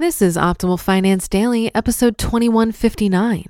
This 0.00 0.22
is 0.22 0.38
Optimal 0.38 0.80
Finance 0.80 1.28
Daily, 1.28 1.70
episode 1.74 2.16
2159 2.16 3.44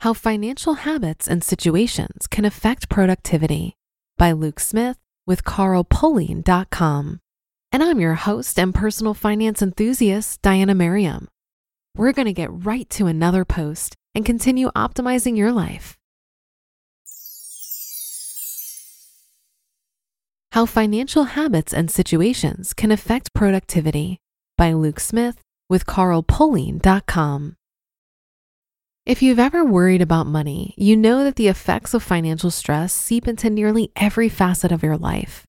How 0.00 0.12
Financial 0.12 0.74
Habits 0.74 1.28
and 1.28 1.44
Situations 1.44 2.26
Can 2.26 2.44
Affect 2.44 2.88
Productivity 2.88 3.76
by 4.18 4.32
Luke 4.32 4.58
Smith 4.58 4.96
with 5.24 5.44
carlpullein.com. 5.44 7.20
And 7.70 7.80
I'm 7.84 8.00
your 8.00 8.14
host 8.14 8.58
and 8.58 8.74
personal 8.74 9.14
finance 9.14 9.62
enthusiast, 9.62 10.42
Diana 10.42 10.74
Merriam. 10.74 11.28
We're 11.96 12.12
going 12.12 12.26
to 12.26 12.32
get 12.32 12.50
right 12.50 12.90
to 12.90 13.06
another 13.06 13.44
post 13.44 13.94
and 14.16 14.26
continue 14.26 14.72
optimizing 14.72 15.36
your 15.36 15.52
life. 15.52 15.96
How 20.50 20.66
Financial 20.66 21.22
Habits 21.22 21.72
and 21.72 21.88
Situations 21.88 22.72
Can 22.72 22.90
Affect 22.90 23.32
Productivity 23.32 24.18
by 24.58 24.72
Luke 24.72 24.98
Smith 24.98 25.40
with 25.74 25.86
carlpullein.com. 25.86 27.56
If 29.04 29.22
you've 29.22 29.40
ever 29.40 29.64
worried 29.64 30.02
about 30.02 30.28
money, 30.28 30.72
you 30.76 30.96
know 30.96 31.24
that 31.24 31.34
the 31.34 31.48
effects 31.48 31.94
of 31.94 32.02
financial 32.04 32.52
stress 32.52 32.94
seep 32.94 33.26
into 33.26 33.50
nearly 33.50 33.90
every 33.96 34.28
facet 34.28 34.70
of 34.70 34.84
your 34.84 34.96
life. 34.96 35.44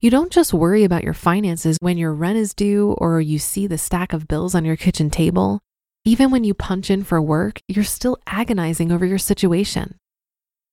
You 0.00 0.08
don't 0.08 0.32
just 0.32 0.54
worry 0.54 0.82
about 0.82 1.04
your 1.04 1.12
finances 1.12 1.76
when 1.82 1.98
your 1.98 2.14
rent 2.14 2.38
is 2.38 2.54
due 2.54 2.92
or 2.92 3.20
you 3.20 3.38
see 3.38 3.66
the 3.66 3.76
stack 3.76 4.14
of 4.14 4.26
bills 4.26 4.54
on 4.54 4.64
your 4.64 4.76
kitchen 4.76 5.10
table. 5.10 5.60
Even 6.06 6.30
when 6.30 6.42
you 6.42 6.54
punch 6.54 6.88
in 6.88 7.04
for 7.04 7.20
work, 7.20 7.60
you're 7.68 7.84
still 7.84 8.16
agonizing 8.26 8.90
over 8.90 9.04
your 9.04 9.18
situation. 9.18 9.98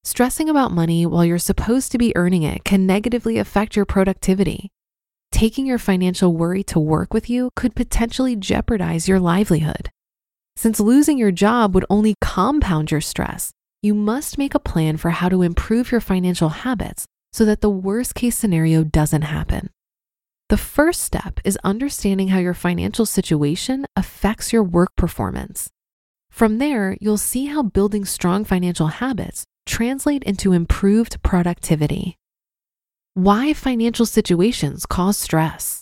Stressing 0.06 0.48
about 0.48 0.72
money 0.72 1.06
while 1.06 1.26
you're 1.26 1.38
supposed 1.38 1.92
to 1.92 1.98
be 1.98 2.16
earning 2.16 2.44
it 2.44 2.64
can 2.64 2.88
negatively 2.88 3.38
affect 3.38 3.76
your 3.76 3.84
productivity. 3.84 4.70
Taking 5.38 5.68
your 5.68 5.78
financial 5.78 6.34
worry 6.34 6.64
to 6.64 6.80
work 6.80 7.14
with 7.14 7.30
you 7.30 7.52
could 7.56 7.76
potentially 7.76 8.36
jeopardize 8.36 9.08
your 9.08 9.20
livelihood. 9.20 9.92
Since 10.56 10.80
losing 10.80 11.20
your 11.20 11.32
job 11.32 11.76
would 11.76 11.86
only 11.92 12.16
compound 12.22 12.90
your 12.90 13.02
stress, 13.02 13.52
you 13.84 13.94
must 13.94 14.40
make 14.40 14.56
a 14.56 14.60
plan 14.60 14.98
for 14.98 15.12
how 15.12 15.30
to 15.30 15.44
improve 15.44 15.92
your 15.92 16.02
financial 16.02 16.50
habits 16.50 17.06
so 17.34 17.46
that 17.46 17.62
the 17.62 17.70
worst 17.70 18.16
case 18.16 18.36
scenario 18.36 18.84
doesn't 18.84 19.22
happen. 19.22 19.70
The 20.50 20.58
first 20.58 21.04
step 21.04 21.40
is 21.44 21.60
understanding 21.64 22.30
how 22.30 22.40
your 22.40 22.56
financial 22.56 23.06
situation 23.06 23.86
affects 23.96 24.52
your 24.52 24.64
work 24.64 24.90
performance. 24.96 25.70
From 26.32 26.58
there, 26.58 26.98
you'll 27.00 27.16
see 27.16 27.46
how 27.46 27.62
building 27.62 28.06
strong 28.06 28.44
financial 28.44 28.88
habits 28.88 29.46
translate 29.68 30.24
into 30.24 30.54
improved 30.54 31.22
productivity. 31.22 32.18
Why 33.18 33.52
financial 33.52 34.06
situations 34.06 34.86
cause 34.86 35.18
stress. 35.18 35.82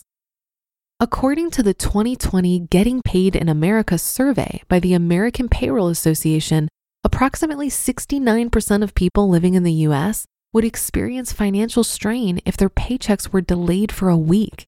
According 0.98 1.50
to 1.50 1.62
the 1.62 1.74
2020 1.74 2.60
Getting 2.70 3.02
Paid 3.02 3.36
in 3.36 3.50
America 3.50 3.98
survey 3.98 4.62
by 4.68 4.80
the 4.80 4.94
American 4.94 5.50
Payroll 5.50 5.88
Association, 5.88 6.70
approximately 7.04 7.68
69% 7.68 8.82
of 8.82 8.94
people 8.94 9.28
living 9.28 9.52
in 9.52 9.64
the 9.64 9.84
US 9.84 10.24
would 10.54 10.64
experience 10.64 11.34
financial 11.34 11.84
strain 11.84 12.40
if 12.46 12.56
their 12.56 12.70
paychecks 12.70 13.34
were 13.34 13.42
delayed 13.42 13.92
for 13.92 14.08
a 14.08 14.16
week. 14.16 14.64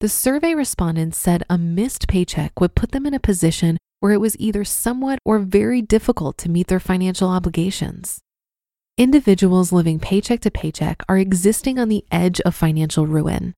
The 0.00 0.10
survey 0.10 0.52
respondents 0.52 1.16
said 1.16 1.44
a 1.48 1.56
missed 1.56 2.08
paycheck 2.08 2.60
would 2.60 2.74
put 2.74 2.92
them 2.92 3.06
in 3.06 3.14
a 3.14 3.18
position 3.18 3.78
where 4.00 4.12
it 4.12 4.20
was 4.20 4.36
either 4.38 4.64
somewhat 4.64 5.18
or 5.24 5.38
very 5.38 5.80
difficult 5.80 6.36
to 6.36 6.50
meet 6.50 6.66
their 6.66 6.78
financial 6.78 7.30
obligations. 7.30 8.20
Individuals 8.98 9.72
living 9.72 9.98
paycheck 10.00 10.40
to 10.40 10.50
paycheck 10.50 11.02
are 11.06 11.18
existing 11.18 11.78
on 11.78 11.90
the 11.90 12.02
edge 12.10 12.40
of 12.46 12.54
financial 12.54 13.06
ruin. 13.06 13.52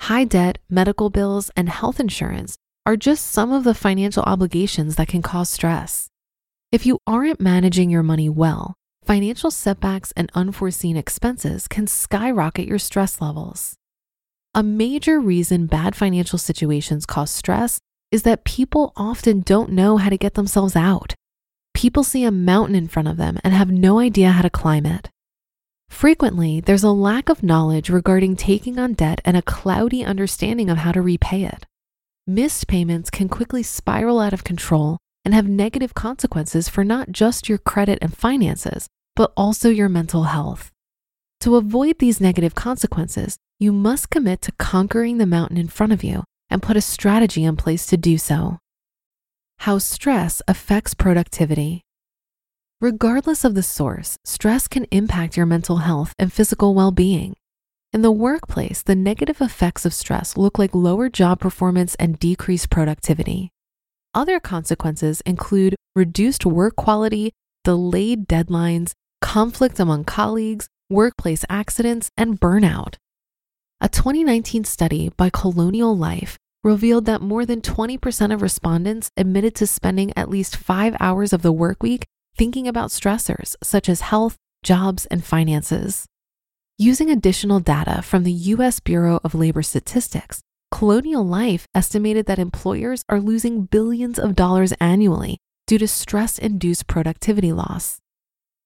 High 0.00 0.24
debt, 0.24 0.58
medical 0.68 1.10
bills, 1.10 1.48
and 1.54 1.68
health 1.68 2.00
insurance 2.00 2.56
are 2.84 2.96
just 2.96 3.26
some 3.26 3.52
of 3.52 3.62
the 3.62 3.72
financial 3.72 4.24
obligations 4.24 4.96
that 4.96 5.06
can 5.06 5.22
cause 5.22 5.48
stress. 5.48 6.08
If 6.72 6.86
you 6.86 6.98
aren't 7.06 7.40
managing 7.40 7.88
your 7.88 8.02
money 8.02 8.28
well, 8.28 8.74
financial 9.04 9.52
setbacks 9.52 10.12
and 10.16 10.28
unforeseen 10.34 10.96
expenses 10.96 11.68
can 11.68 11.86
skyrocket 11.86 12.66
your 12.66 12.80
stress 12.80 13.20
levels. 13.20 13.74
A 14.56 14.64
major 14.64 15.20
reason 15.20 15.66
bad 15.66 15.94
financial 15.94 16.38
situations 16.38 17.06
cause 17.06 17.30
stress 17.30 17.78
is 18.10 18.24
that 18.24 18.42
people 18.42 18.92
often 18.96 19.42
don't 19.42 19.70
know 19.70 19.98
how 19.98 20.08
to 20.08 20.18
get 20.18 20.34
themselves 20.34 20.74
out 20.74 21.14
people 21.80 22.04
see 22.04 22.24
a 22.24 22.30
mountain 22.30 22.74
in 22.74 22.86
front 22.86 23.08
of 23.08 23.16
them 23.16 23.38
and 23.42 23.54
have 23.54 23.70
no 23.70 23.98
idea 23.98 24.32
how 24.32 24.42
to 24.42 24.50
climb 24.50 24.84
it. 24.84 25.08
Frequently, 25.88 26.60
there's 26.60 26.84
a 26.84 26.90
lack 26.90 27.30
of 27.30 27.42
knowledge 27.42 27.88
regarding 27.88 28.36
taking 28.36 28.78
on 28.78 28.92
debt 28.92 29.18
and 29.24 29.34
a 29.34 29.40
cloudy 29.40 30.04
understanding 30.04 30.68
of 30.68 30.76
how 30.76 30.92
to 30.92 31.00
repay 31.00 31.44
it. 31.44 31.64
Missed 32.26 32.68
payments 32.68 33.08
can 33.08 33.30
quickly 33.30 33.62
spiral 33.62 34.20
out 34.20 34.34
of 34.34 34.44
control 34.44 34.98
and 35.24 35.32
have 35.32 35.48
negative 35.48 35.94
consequences 35.94 36.68
for 36.68 36.84
not 36.84 37.12
just 37.12 37.48
your 37.48 37.56
credit 37.56 37.98
and 38.02 38.14
finances, 38.14 38.86
but 39.16 39.32
also 39.34 39.70
your 39.70 39.88
mental 39.88 40.24
health. 40.24 40.70
To 41.40 41.56
avoid 41.56 41.98
these 41.98 42.20
negative 42.20 42.54
consequences, 42.54 43.38
you 43.58 43.72
must 43.72 44.10
commit 44.10 44.42
to 44.42 44.52
conquering 44.58 45.16
the 45.16 45.24
mountain 45.24 45.56
in 45.56 45.68
front 45.68 45.94
of 45.94 46.04
you 46.04 46.24
and 46.50 46.62
put 46.62 46.76
a 46.76 46.82
strategy 46.82 47.42
in 47.42 47.56
place 47.56 47.86
to 47.86 47.96
do 47.96 48.18
so 48.18 48.58
how 49.60 49.76
stress 49.76 50.40
affects 50.48 50.94
productivity. 50.94 51.82
Regardless 52.80 53.44
of 53.44 53.54
the 53.54 53.62
source, 53.62 54.16
stress 54.24 54.66
can 54.66 54.86
impact 54.90 55.36
your 55.36 55.44
mental 55.44 55.78
health 55.78 56.14
and 56.18 56.32
physical 56.32 56.74
well 56.74 56.90
being. 56.90 57.34
In 57.92 58.00
the 58.00 58.10
workplace, 58.10 58.80
the 58.80 58.94
negative 58.94 59.42
effects 59.42 59.84
of 59.84 59.92
stress 59.92 60.38
look 60.38 60.58
like 60.58 60.74
lower 60.74 61.10
job 61.10 61.40
performance 61.40 61.94
and 61.96 62.18
decreased 62.18 62.70
productivity. 62.70 63.50
Other 64.14 64.40
consequences 64.40 65.20
include 65.26 65.76
reduced 65.94 66.46
work 66.46 66.74
quality, 66.76 67.32
delayed 67.62 68.26
deadlines, 68.26 68.92
conflict 69.20 69.78
among 69.78 70.04
colleagues, 70.04 70.68
workplace 70.88 71.44
accidents, 71.50 72.08
and 72.16 72.40
burnout. 72.40 72.94
A 73.82 73.90
2019 73.90 74.64
study 74.64 75.10
by 75.18 75.28
Colonial 75.28 75.94
Life 75.94 76.38
revealed 76.62 77.06
that 77.06 77.22
more 77.22 77.46
than 77.46 77.60
20% 77.60 78.32
of 78.32 78.42
respondents 78.42 79.10
admitted 79.16 79.54
to 79.54 79.66
spending 79.66 80.12
at 80.16 80.28
least 80.28 80.56
five 80.56 80.94
hours 81.00 81.32
of 81.32 81.42
the 81.42 81.52
work 81.52 81.82
week 81.82 82.04
thinking 82.36 82.68
about 82.68 82.90
stressors 82.90 83.56
such 83.62 83.88
as 83.88 84.02
health, 84.02 84.36
jobs, 84.62 85.06
and 85.06 85.24
finances. 85.24 86.06
Using 86.78 87.10
additional 87.10 87.60
data 87.60 88.02
from 88.02 88.24
the 88.24 88.32
US 88.32 88.80
Bureau 88.80 89.20
of 89.24 89.34
Labor 89.34 89.62
Statistics, 89.62 90.40
Colonial 90.70 91.26
Life 91.26 91.66
estimated 91.74 92.26
that 92.26 92.38
employers 92.38 93.04
are 93.08 93.20
losing 93.20 93.64
billions 93.64 94.18
of 94.18 94.36
dollars 94.36 94.72
annually 94.80 95.38
due 95.66 95.78
to 95.78 95.88
stress 95.88 96.38
induced 96.38 96.86
productivity 96.86 97.52
loss. 97.52 97.98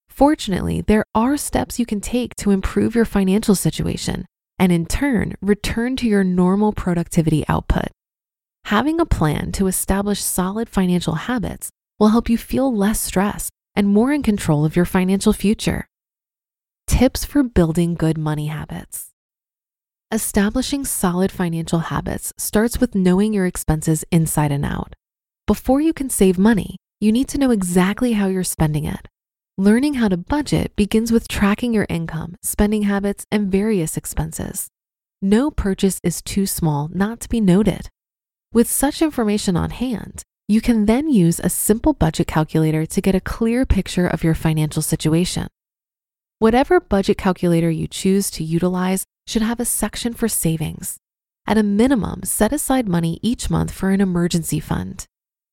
Fortunately, 0.09 0.81
there 0.81 1.05
are 1.15 1.37
steps 1.37 1.79
you 1.79 1.87
can 1.87 2.01
take 2.01 2.37
to 2.37 2.51
improve 2.51 2.95
your 2.95 3.05
financial 3.05 3.55
situation 3.55 4.27
and 4.59 4.73
in 4.73 4.87
turn 4.87 5.35
return 5.41 5.97
to 5.97 6.09
your 6.09 6.25
normal 6.25 6.73
productivity 6.73 7.45
output. 7.49 7.89
Having 8.67 9.01
a 9.01 9.07
plan 9.07 9.53
to 9.53 9.67
establish 9.67 10.23
solid 10.23 10.69
financial 10.69 11.15
habits 11.15 11.71
will 11.99 12.09
help 12.09 12.29
you 12.29 12.39
feel 12.39 12.75
less 12.75 13.01
stressed 13.01 13.51
and 13.77 13.89
more 13.89 14.13
in 14.13 14.23
control 14.23 14.65
of 14.65 14.77
your 14.77 14.85
financial 14.85 15.33
future. 15.33 15.87
Tips 16.87 17.25
for 17.25 17.43
building 17.43 17.95
good 17.95 18.17
money 18.17 18.47
habits. 18.47 19.11
Establishing 20.13 20.85
solid 20.85 21.33
financial 21.33 21.81
habits 21.81 22.33
starts 22.37 22.79
with 22.79 22.95
knowing 22.95 23.35
your 23.35 23.47
expenses 23.47 24.05
inside 24.13 24.53
and 24.53 24.65
out. 24.65 24.95
Before 25.47 25.81
you 25.81 25.93
can 25.93 26.09
save 26.09 26.39
money, 26.39 26.77
you 27.01 27.11
need 27.11 27.29
to 27.29 27.39
know 27.39 27.51
exactly 27.51 28.13
how 28.13 28.29
you're 28.29 28.45
spending 28.45 28.85
it. 28.85 29.09
Learning 29.57 29.95
how 29.95 30.09
to 30.09 30.17
budget 30.17 30.75
begins 30.75 31.13
with 31.13 31.29
tracking 31.29 31.73
your 31.73 31.87
income, 31.89 32.35
spending 32.43 32.83
habits, 32.83 33.25
and 33.31 33.53
various 33.53 33.97
expenses. 33.97 34.67
No 35.23 35.49
purchase 35.49 36.01
is 36.03 36.21
too 36.21 36.45
small 36.45 36.91
not 36.93 37.21
to 37.21 37.29
be 37.29 37.41
noted. 37.41 37.89
With 38.53 38.69
such 38.69 39.01
information 39.01 39.57
on 39.57 39.71
hand, 39.71 40.25
you 40.49 40.61
can 40.61 40.87
then 40.87 41.09
use 41.09 41.39
a 41.39 41.49
simple 41.49 41.93
budget 41.93 42.27
calculator 42.27 42.85
to 42.85 43.01
get 43.01 43.15
a 43.15 43.21
clear 43.21 43.65
picture 43.65 44.09
of 44.09 44.25
your 44.25 44.35
financial 44.35 44.83
situation. 44.83 45.47
Whatever 46.41 46.81
budget 46.81 47.17
calculator 47.17 47.71
you 47.71 47.87
choose 47.87 48.33
to 48.33 48.43
utilize 48.43 49.05
should 49.25 49.43
have 49.43 49.61
a 49.61 49.65
section 49.65 50.15
for 50.15 50.27
savings. 50.27 50.97
At 51.47 51.59
a 51.59 51.63
minimum, 51.63 52.25
set 52.25 52.53
aside 52.53 52.89
money 52.89 53.21
each 53.23 53.51
month 53.51 53.71
for 53.71 53.91
an 53.91 54.01
emergency 54.01 54.59
fund. 54.59 55.07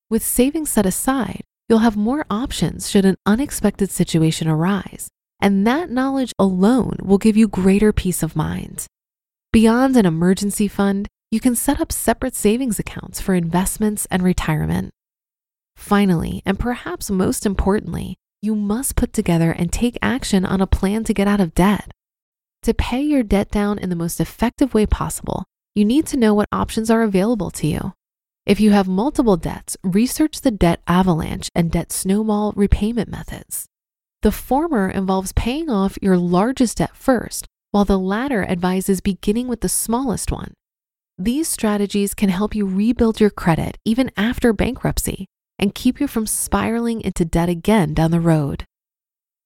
With 0.09 0.23
savings 0.23 0.71
set 0.71 0.87
aside, 0.87 1.43
you'll 1.71 1.79
have 1.79 1.95
more 1.95 2.25
options 2.29 2.89
should 2.89 3.05
an 3.05 3.15
unexpected 3.25 3.89
situation 3.89 4.45
arise, 4.45 5.07
and 5.39 5.65
that 5.65 5.89
knowledge 5.89 6.33
alone 6.37 6.97
will 7.01 7.17
give 7.17 7.37
you 7.37 7.47
greater 7.47 7.93
peace 7.93 8.21
of 8.21 8.35
mind. 8.35 8.85
Beyond 9.53 9.95
an 9.95 10.05
emergency 10.05 10.67
fund, 10.67 11.07
you 11.31 11.39
can 11.39 11.55
set 11.55 11.79
up 11.79 11.93
separate 11.93 12.35
savings 12.35 12.77
accounts 12.77 13.21
for 13.21 13.35
investments 13.35 14.05
and 14.11 14.21
retirement. 14.21 14.91
Finally, 15.77 16.41
and 16.45 16.59
perhaps 16.59 17.09
most 17.09 17.45
importantly, 17.45 18.17
you 18.41 18.53
must 18.53 18.97
put 18.97 19.13
together 19.13 19.51
and 19.51 19.71
take 19.71 19.97
action 20.01 20.43
on 20.43 20.59
a 20.59 20.67
plan 20.67 21.05
to 21.05 21.13
get 21.13 21.25
out 21.25 21.39
of 21.39 21.55
debt. 21.55 21.89
To 22.63 22.73
pay 22.73 23.01
your 23.01 23.23
debt 23.23 23.49
down 23.49 23.79
in 23.79 23.89
the 23.89 23.95
most 23.95 24.19
effective 24.19 24.73
way 24.73 24.85
possible, 24.85 25.45
you 25.73 25.85
need 25.85 26.05
to 26.07 26.17
know 26.17 26.33
what 26.33 26.49
options 26.51 26.91
are 26.91 27.01
available 27.01 27.49
to 27.51 27.67
you. 27.67 27.93
If 28.45 28.59
you 28.59 28.71
have 28.71 28.87
multiple 28.87 29.37
debts, 29.37 29.77
research 29.83 30.41
the 30.41 30.49
debt 30.49 30.81
avalanche 30.87 31.49
and 31.53 31.71
debt 31.71 31.91
snowball 31.91 32.53
repayment 32.55 33.07
methods. 33.07 33.67
The 34.23 34.31
former 34.31 34.89
involves 34.89 35.31
paying 35.33 35.69
off 35.69 35.97
your 36.01 36.17
largest 36.17 36.77
debt 36.77 36.95
first, 36.95 37.45
while 37.69 37.85
the 37.85 37.99
latter 37.99 38.43
advises 38.43 38.99
beginning 38.99 39.47
with 39.47 39.61
the 39.61 39.69
smallest 39.69 40.31
one. 40.31 40.53
These 41.19 41.47
strategies 41.47 42.15
can 42.15 42.29
help 42.29 42.55
you 42.55 42.65
rebuild 42.65 43.19
your 43.19 43.29
credit 43.29 43.77
even 43.85 44.11
after 44.17 44.53
bankruptcy 44.53 45.27
and 45.59 45.75
keep 45.75 45.99
you 45.99 46.07
from 46.07 46.25
spiraling 46.25 47.01
into 47.01 47.23
debt 47.23 47.47
again 47.47 47.93
down 47.93 48.09
the 48.09 48.19
road. 48.19 48.65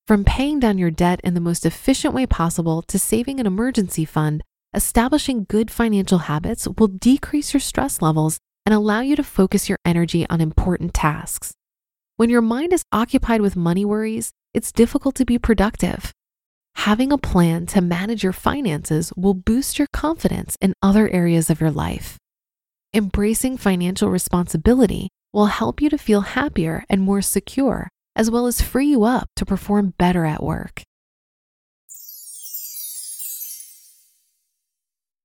From 0.08 0.24
paying 0.24 0.62
down 0.62 0.78
your 0.78 0.92
debt 0.92 1.20
in 1.22 1.34
the 1.34 1.42
most 1.42 1.66
efficient 1.66 2.14
way 2.14 2.26
possible 2.26 2.82
to 2.84 2.98
saving 2.98 3.42
an 3.42 3.46
emergency 3.46 4.06
fund, 4.06 4.42
establishing 4.74 5.46
good 5.50 5.70
financial 5.70 6.20
habits 6.20 6.66
will 6.78 6.88
decrease 6.88 7.54
your 7.54 7.60
stress 7.60 8.02
levels 8.02 8.40
and 8.66 8.74
allow 8.74 9.02
you 9.02 9.16
to 9.16 9.24
focus 9.24 9.70
your 9.70 9.80
energy 9.86 10.26
on 10.30 10.42
important 10.42 10.94
tasks. 10.94 11.54
When 12.18 12.30
your 12.30 12.42
mind 12.42 12.74
is 12.74 12.84
occupied 12.92 13.42
with 13.42 13.56
money 13.56 13.86
worries, 13.86 14.32
it's 14.54 14.72
difficult 14.72 15.16
to 15.16 15.26
be 15.26 15.38
productive. 15.38 16.14
Having 16.76 17.12
a 17.12 17.18
plan 17.18 17.66
to 17.68 17.82
manage 17.82 18.24
your 18.24 18.34
finances 18.34 19.12
will 19.16 19.34
boost 19.34 19.78
your 19.78 19.88
confidence 19.94 20.58
in 20.62 20.74
other 20.82 21.10
areas 21.10 21.50
of 21.50 21.60
your 21.60 21.72
life. 21.72 22.18
Embracing 22.94 23.58
financial 23.58 24.10
responsibility 24.10 25.10
will 25.34 25.48
help 25.48 25.82
you 25.82 25.90
to 25.90 25.98
feel 25.98 26.22
happier 26.22 26.86
and 26.90 27.02
more 27.02 27.22
secure, 27.22 27.90
as 28.16 28.32
well 28.32 28.48
as 28.48 28.62
free 28.62 28.88
you 28.88 29.04
up 29.04 29.28
to 29.36 29.46
perform 29.46 29.94
better 29.98 30.26
at 30.26 30.42
work. 30.42 30.82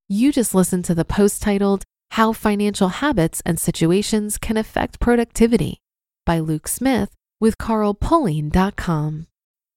You 0.08 0.32
just 0.32 0.56
listened 0.56 0.84
to 0.86 0.94
the 0.96 1.04
post 1.04 1.40
titled 1.40 1.84
How 2.14 2.32
Financial 2.32 2.88
Habits 2.88 3.40
and 3.46 3.58
Situations 3.58 4.36
Can 4.36 4.56
Affect 4.56 4.98
Productivity 4.98 5.78
by 6.26 6.40
Luke 6.40 6.66
Smith 6.66 7.14
with 7.40 7.56
carlpullein.com. 7.56 9.26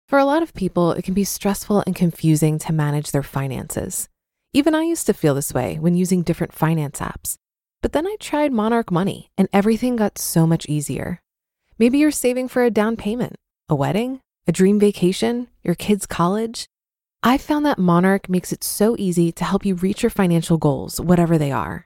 For 0.07 0.17
a 0.17 0.25
lot 0.25 0.41
of 0.41 0.55
people, 0.55 0.93
it 0.93 1.03
can 1.03 1.13
be 1.13 1.25
stressful 1.25 1.83
and 1.85 1.95
confusing 1.95 2.57
to 2.59 2.73
manage 2.73 3.11
their 3.11 3.21
finances. 3.21 4.09
Even 4.51 4.73
I 4.73 4.81
used 4.81 5.05
to 5.05 5.13
feel 5.13 5.35
this 5.35 5.53
way 5.53 5.77
when 5.79 5.95
using 5.95 6.23
different 6.23 6.53
finance 6.53 6.99
apps. 6.99 7.35
But 7.83 7.93
then 7.93 8.07
I 8.07 8.15
tried 8.19 8.51
Monarch 8.51 8.91
Money 8.91 9.29
and 9.37 9.47
everything 9.53 9.95
got 9.95 10.17
so 10.17 10.47
much 10.47 10.65
easier. 10.65 11.21
Maybe 11.77 11.99
you're 11.99 12.09
saving 12.09 12.47
for 12.47 12.63
a 12.63 12.71
down 12.71 12.95
payment, 12.95 13.35
a 13.69 13.75
wedding, 13.75 14.21
a 14.47 14.51
dream 14.51 14.79
vacation, 14.79 15.49
your 15.61 15.75
kids' 15.75 16.07
college. 16.07 16.65
I 17.21 17.37
found 17.37 17.63
that 17.67 17.77
Monarch 17.77 18.27
makes 18.27 18.51
it 18.51 18.63
so 18.63 18.95
easy 18.97 19.31
to 19.33 19.43
help 19.43 19.65
you 19.65 19.75
reach 19.75 20.01
your 20.01 20.09
financial 20.09 20.57
goals, 20.57 20.99
whatever 20.99 21.37
they 21.37 21.51
are. 21.51 21.85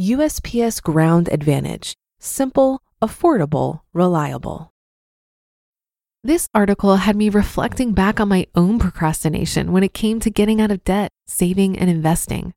USPS 0.00 0.82
Ground 0.82 1.28
Advantage. 1.30 1.92
Simple, 2.18 2.80
affordable, 3.02 3.82
reliable. 3.92 4.72
This 6.24 6.48
article 6.54 6.96
had 6.96 7.16
me 7.16 7.28
reflecting 7.28 7.92
back 7.92 8.18
on 8.18 8.28
my 8.28 8.46
own 8.54 8.78
procrastination 8.78 9.72
when 9.72 9.82
it 9.82 9.92
came 9.92 10.18
to 10.20 10.30
getting 10.30 10.58
out 10.58 10.70
of 10.70 10.84
debt, 10.84 11.10
saving, 11.26 11.78
and 11.78 11.90
investing. 11.90 12.54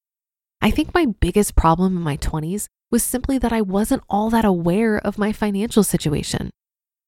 I 0.61 0.71
think 0.71 0.93
my 0.93 1.05
biggest 1.19 1.57
problem 1.57 1.97
in 1.97 2.01
my 2.01 2.15
20s 2.15 2.67
was 2.89 3.03
simply 3.03 3.37
that 3.39 3.51
I 3.51 3.59
wasn't 3.59 4.03
all 4.09 4.29
that 4.29 4.45
aware 4.45 4.97
of 4.97 5.17
my 5.17 5.33
financial 5.33 5.83
situation. 5.83 6.49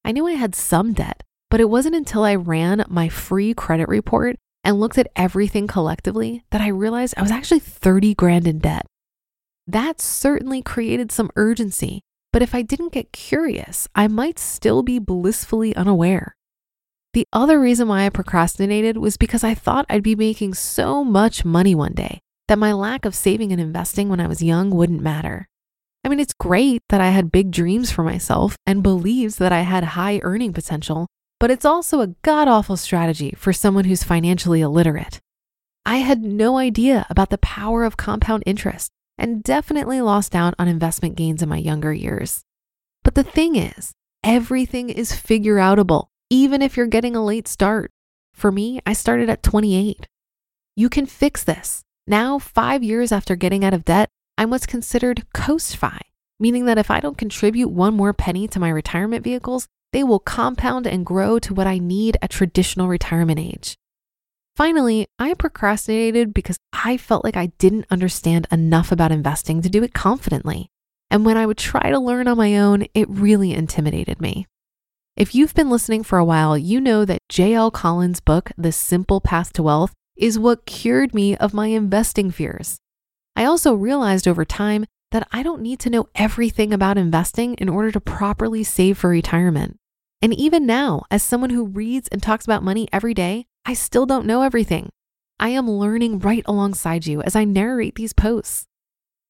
I 0.03 0.11
knew 0.11 0.27
I 0.27 0.33
had 0.33 0.53
some 0.53 0.91
debt, 0.91 1.23
but 1.49 1.61
it 1.61 1.69
wasn't 1.69 1.95
until 1.95 2.25
I 2.25 2.35
ran 2.35 2.83
my 2.89 3.07
free 3.07 3.53
credit 3.53 3.87
report 3.87 4.35
and 4.65 4.81
looked 4.81 4.97
at 4.97 5.07
everything 5.15 5.65
collectively 5.65 6.43
that 6.51 6.59
I 6.59 6.67
realized 6.67 7.13
I 7.15 7.21
was 7.21 7.31
actually 7.31 7.59
30 7.59 8.15
grand 8.15 8.49
in 8.49 8.59
debt. 8.59 8.85
That 9.67 9.99
certainly 9.99 10.61
created 10.61 11.11
some 11.11 11.31
urgency, 11.35 12.01
but 12.31 12.43
if 12.43 12.53
I 12.53 12.61
didn't 12.61 12.93
get 12.93 13.11
curious, 13.11 13.87
I 13.95 14.07
might 14.07 14.37
still 14.37 14.83
be 14.83 14.99
blissfully 14.99 15.75
unaware. 15.75 16.35
The 17.13 17.25
other 17.33 17.59
reason 17.59 17.87
why 17.87 18.05
I 18.05 18.09
procrastinated 18.09 18.97
was 18.97 19.17
because 19.17 19.43
I 19.43 19.55
thought 19.55 19.85
I'd 19.89 20.03
be 20.03 20.15
making 20.15 20.53
so 20.53 21.03
much 21.03 21.45
money 21.45 21.73
one 21.73 21.93
day 21.93 22.19
that 22.47 22.59
my 22.59 22.73
lack 22.73 23.05
of 23.05 23.15
saving 23.15 23.51
and 23.51 23.61
investing 23.61 24.09
when 24.09 24.19
I 24.19 24.27
was 24.27 24.43
young 24.43 24.69
wouldn't 24.69 25.01
matter. 25.01 25.47
I 26.03 26.09
mean, 26.09 26.19
it's 26.19 26.33
great 26.33 26.83
that 26.89 27.01
I 27.01 27.09
had 27.09 27.31
big 27.31 27.49
dreams 27.49 27.89
for 27.89 28.03
myself 28.03 28.55
and 28.67 28.83
believes 28.83 29.37
that 29.37 29.51
I 29.51 29.61
had 29.61 29.83
high 29.83 30.19
earning 30.21 30.53
potential, 30.53 31.07
but 31.39 31.49
it's 31.49 31.65
also 31.65 32.01
a 32.01 32.13
god 32.21 32.47
awful 32.47 32.77
strategy 32.77 33.33
for 33.35 33.51
someone 33.51 33.85
who's 33.85 34.03
financially 34.03 34.61
illiterate. 34.61 35.19
I 35.85 35.97
had 35.97 36.21
no 36.21 36.57
idea 36.57 37.07
about 37.09 37.31
the 37.31 37.39
power 37.39 37.83
of 37.83 37.97
compound 37.97 38.43
interest 38.45 38.91
and 39.17 39.43
definitely 39.43 40.01
lost 40.01 40.35
out 40.35 40.53
on 40.59 40.67
investment 40.67 41.15
gains 41.15 41.41
in 41.41 41.49
my 41.49 41.57
younger 41.57 41.93
years. 41.93 42.43
But 43.03 43.15
the 43.15 43.23
thing 43.23 43.55
is, 43.55 43.93
everything 44.23 44.89
is 44.89 45.13
figure 45.15 45.55
outable, 45.55 46.07
even 46.29 46.61
if 46.61 46.75
you're 46.75 46.87
getting 46.87 47.15
a 47.15 47.23
late 47.23 47.47
start. 47.47 47.91
For 48.33 48.51
me, 48.51 48.81
I 48.85 48.93
started 48.93 49.29
at 49.29 49.43
28. 49.43 50.07
You 50.75 50.89
can 50.89 51.05
fix 51.05 51.43
this. 51.43 51.83
Now, 52.07 52.37
five 52.37 52.83
years 52.83 53.11
after 53.11 53.35
getting 53.35 53.63
out 53.63 53.73
of 53.73 53.85
debt, 53.85 54.09
I'm 54.37 54.49
what's 54.49 54.65
considered 54.65 55.25
coast 55.33 55.77
fi, 55.77 55.99
meaning 56.39 56.65
that 56.65 56.77
if 56.77 56.91
I 56.91 56.99
don't 56.99 57.17
contribute 57.17 57.69
one 57.69 57.95
more 57.95 58.13
penny 58.13 58.47
to 58.49 58.59
my 58.59 58.69
retirement 58.69 59.23
vehicles, 59.23 59.67
they 59.93 60.03
will 60.03 60.19
compound 60.19 60.85
and 60.85 61.05
grow 61.05 61.39
to 61.39 61.53
what 61.53 61.67
I 61.67 61.77
need 61.77 62.17
at 62.21 62.29
traditional 62.29 62.89
retirement 62.89 63.39
age. 63.39 63.77
Finally, 64.55 65.07
I 65.19 65.33
procrastinated 65.33 66.33
because 66.33 66.57
I 66.71 66.95
felt 66.95 67.25
like 67.25 67.35
I 67.35 67.47
didn't 67.57 67.87
understand 67.91 68.47
enough 68.51 68.91
about 68.91 69.11
investing 69.11 69.61
to 69.61 69.69
do 69.69 69.83
it 69.83 69.93
confidently. 69.93 70.69
And 71.11 71.25
when 71.25 71.35
I 71.35 71.45
would 71.45 71.57
try 71.57 71.89
to 71.89 71.99
learn 71.99 72.27
on 72.29 72.37
my 72.37 72.57
own, 72.57 72.85
it 72.93 73.09
really 73.09 73.53
intimidated 73.53 74.21
me. 74.21 74.47
If 75.17 75.35
you've 75.35 75.53
been 75.53 75.69
listening 75.69 76.03
for 76.03 76.17
a 76.17 76.25
while, 76.25 76.57
you 76.57 76.79
know 76.79 77.03
that 77.03 77.21
J.L. 77.27 77.69
Collins' 77.71 78.21
book, 78.21 78.51
The 78.57 78.71
Simple 78.71 79.19
Path 79.19 79.51
to 79.53 79.63
Wealth, 79.63 79.93
is 80.15 80.39
what 80.39 80.65
cured 80.65 81.13
me 81.13 81.35
of 81.35 81.53
my 81.53 81.67
investing 81.67 82.31
fears. 82.31 82.77
I 83.35 83.43
also 83.43 83.73
realized 83.73 84.27
over 84.27 84.45
time 84.45 84.85
that 85.11 85.27
I 85.31 85.43
don't 85.43 85.61
need 85.61 85.79
to 85.81 85.89
know 85.89 86.07
everything 86.15 86.73
about 86.73 86.97
investing 86.97 87.55
in 87.55 87.67
order 87.67 87.91
to 87.91 87.99
properly 87.99 88.63
save 88.63 88.97
for 88.97 89.09
retirement. 89.09 89.77
And 90.21 90.33
even 90.33 90.65
now, 90.65 91.03
as 91.11 91.23
someone 91.23 91.49
who 91.49 91.65
reads 91.65 92.07
and 92.07 92.23
talks 92.23 92.45
about 92.45 92.63
money 92.63 92.87
every 92.93 93.13
day, 93.13 93.47
I 93.67 93.73
still 93.73 94.05
don't 94.05 94.27
know 94.27 94.43
everything. 94.43 94.89
I 95.39 95.49
am 95.49 95.69
learning 95.69 96.19
right 96.19 96.43
alongside 96.45 97.07
you 97.07 97.23
as 97.23 97.35
I 97.35 97.45
narrate 97.45 97.95
these 97.95 98.13
posts. 98.13 98.67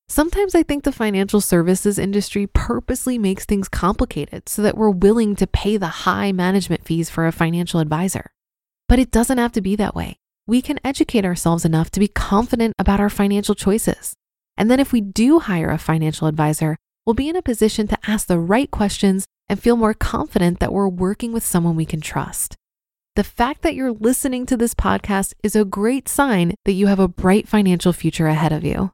Sometimes 0.10 0.54
I 0.54 0.62
think 0.62 0.84
the 0.84 0.92
financial 0.92 1.40
services 1.40 1.98
industry 1.98 2.46
purposely 2.46 3.18
makes 3.18 3.46
things 3.46 3.70
complicated 3.70 4.50
so 4.50 4.62
that 4.62 4.78
we're 4.78 4.90
willing 4.90 5.38
to 5.38 5.48
pay 5.48 5.78
the 5.78 5.88
high 5.88 6.34
management 6.34 6.84
fees 6.84 7.10
for 7.10 7.26
a 7.26 7.32
financial 7.32 7.80
advisor. 7.80 8.32
But 8.90 9.00
it 9.00 9.10
doesn't 9.10 9.38
have 9.38 9.54
to 9.54 9.62
be 9.62 9.78
that 9.78 9.96
way. 9.96 10.18
We 10.46 10.62
can 10.62 10.80
educate 10.84 11.24
ourselves 11.24 11.64
enough 11.64 11.90
to 11.92 12.02
be 12.02 12.10
confident 12.10 12.74
about 12.78 13.00
our 13.00 13.10
financial 13.10 13.56
choices. 13.56 14.14
And 14.58 14.70
then 14.70 14.82
if 14.82 14.92
we 14.92 15.00
do 15.00 15.40
hire 15.40 15.70
a 15.70 15.78
financial 15.78 16.28
advisor, 16.28 16.76
we'll 17.06 17.14
be 17.14 17.30
in 17.30 17.38
a 17.38 17.42
position 17.42 17.88
to 17.88 17.98
ask 18.06 18.28
the 18.28 18.38
right 18.38 18.70
questions 18.70 19.26
and 19.48 19.64
feel 19.64 19.78
more 19.78 19.94
confident 19.94 20.60
that 20.60 20.74
we're 20.74 20.90
working 20.90 21.32
with 21.32 21.46
someone 21.46 21.78
we 21.78 21.86
can 21.86 22.02
trust. 22.02 22.58
The 23.16 23.24
fact 23.24 23.62
that 23.62 23.76
you're 23.76 23.94
listening 23.94 24.46
to 24.48 24.58
this 24.58 24.74
podcast 24.74 25.36
is 25.42 25.56
a 25.56 25.64
great 25.64 26.10
sign 26.10 26.54
that 26.66 26.74
you 26.74 26.88
have 26.88 27.00
a 27.00 27.08
bright 27.08 27.48
financial 27.48 27.94
future 27.94 28.28
ahead 28.28 28.52
of 28.52 28.66
you. 28.66 28.92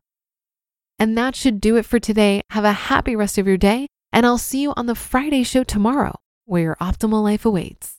And 0.99 1.17
that 1.17 1.35
should 1.35 1.59
do 1.59 1.75
it 1.77 1.87
for 1.87 1.99
today. 1.99 2.41
Have 2.51 2.63
a 2.63 2.71
happy 2.71 3.15
rest 3.15 3.39
of 3.39 3.47
your 3.47 3.57
day, 3.57 3.87
and 4.13 4.23
I'll 4.23 4.37
see 4.37 4.61
you 4.61 4.73
on 4.77 4.85
the 4.85 4.93
Friday 4.93 5.41
show 5.41 5.63
tomorrow, 5.63 6.19
where 6.45 6.61
your 6.61 6.75
optimal 6.75 7.23
life 7.23 7.45
awaits. 7.45 7.95